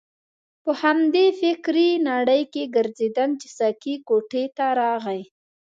په 0.63 0.71
همدې 0.81 1.25
فکرې 1.41 1.89
نړۍ 2.09 2.41
کې 2.53 2.63
ګرځیدم 2.75 3.29
چې 3.41 3.47
ساقي 3.57 3.95
کوټې 4.07 4.43
ته 4.57 4.65
راغی. 4.79 5.21